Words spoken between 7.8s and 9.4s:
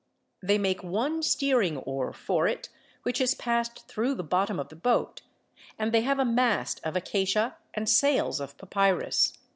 sails of papyrus.